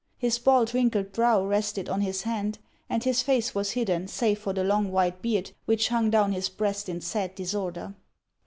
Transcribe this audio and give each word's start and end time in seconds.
His 0.17 0.39
bald, 0.39 0.73
wrinkled 0.73 1.11
brow 1.11 1.45
rested 1.45 1.87
on 1.87 2.01
his 2.01 2.23
hand, 2.23 2.57
and 2.89 3.03
his 3.03 3.21
face 3.21 3.53
was 3.53 3.73
hidden 3.73 4.07
save 4.07 4.39
for 4.39 4.51
the 4.51 4.63
long 4.63 4.91
white 4.91 5.21
beard 5.21 5.51
which 5.65 5.89
hung 5.89 6.09
down 6.09 6.31
his 6.31 6.49
breast 6.49 6.89
in 6.89 7.01
sad 7.01 7.35
disorder. 7.35 7.93